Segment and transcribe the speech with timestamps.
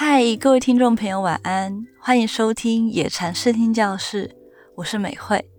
[0.00, 1.84] 嗨，各位听众朋友，晚安！
[1.98, 4.36] 欢迎收听野禅视听教室，
[4.76, 5.50] 我是美惠。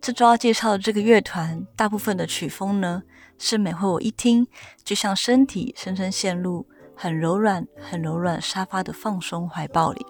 [0.00, 3.02] 这周要介绍的这个乐团，大部分的曲风呢，
[3.38, 4.48] 是美惠我一听
[4.82, 10.06] 就像身体深深陷入很柔软、很柔软沙发的放松怀抱里，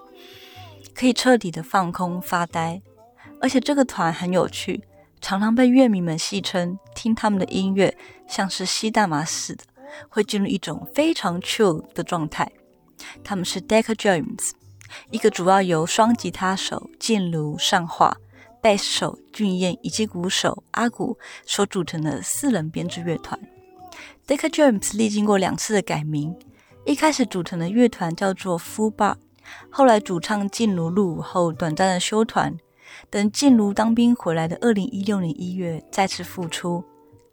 [0.95, 2.80] 可以彻底的放空发呆。
[3.41, 4.85] 而且这个团很有趣，
[5.21, 9.64] 常常被乐迷们戏称，听他们的音乐像是吸大麻似的，
[10.08, 12.49] 会进入一种非常 chill 的状态。
[13.22, 14.50] 他们是 Decca James，
[15.11, 18.16] 一个主要由双吉他手静茹上画、
[18.61, 23.38] 贝斯手俊彦以及鼓手阿古所组成的四人编制乐团。
[24.26, 26.35] Decca James 历经过两次的改名，
[26.86, 29.16] 一开始组成的乐团叫做 Fu Bar，
[29.71, 32.56] 后来主唱静茹入伍后短暂的休团，
[33.10, 36.82] 等静茹当兵回来的二零一六年一月再次复出，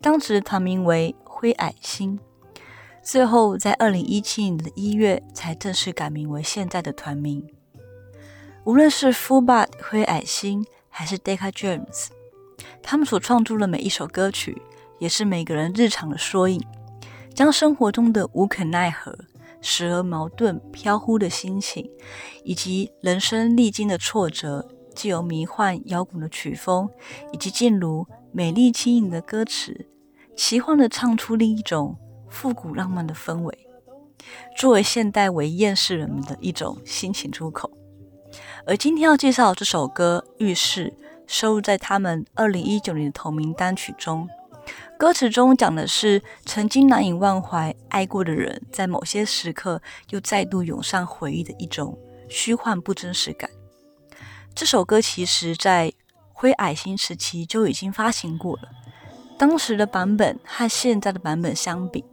[0.02, 2.20] 当时团名为灰矮星。
[3.04, 7.46] 最后，在二零一七年的一月才正式改名为现在的团名。
[8.64, 12.10] 无论是 Full Bud 灰矮星，还是 Deca James，
[12.84, 14.62] 他们所创作的每一首歌曲，
[15.00, 16.62] 也是每个人日常的缩影，
[17.34, 19.18] 将生活中的无可奈何、
[19.62, 21.90] 时而矛盾飘忽的心情，
[22.44, 26.88] 以及人生历经的挫折，既有迷幻摇滚的曲风，
[27.34, 29.88] 以及静茹美丽轻盈的歌词，
[30.38, 31.98] 奇幻的唱出另一种。
[32.32, 33.68] 复古浪漫的氛围，
[34.58, 37.70] 作为现代为厌世人们的一种心情出口。
[38.66, 40.90] 而今天要介绍这首歌《浴室》，
[41.28, 44.28] 收录在他们二零一九年的同名单曲中。
[44.98, 51.98] 歌词中讲的是曾经难以忘怀爱过的人，在某些时刻又再度涌上回忆的一种
[52.30, 53.50] 虚幻不真实感。
[54.54, 55.92] 这首歌其实在
[56.32, 58.70] 灰矮星时期就已经发行过了，
[59.40, 62.06] 当时的版本和现在的版本相比。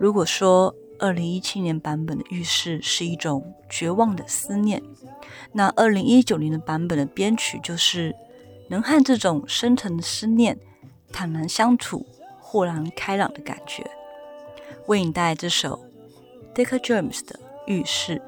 [0.00, 4.82] 如果说二零一七年版本的浴室是一种绝望的思念，
[5.52, 8.16] 那二零一九年的版本的编曲就是
[8.70, 10.58] 能和这种深沉的思念
[11.12, 12.06] 坦然相处、
[12.40, 13.84] 豁然开朗的感觉。
[14.86, 15.84] 为你带来这首
[16.54, 18.22] Decca James 的浴室。